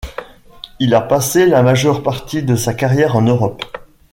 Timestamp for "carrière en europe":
2.73-3.63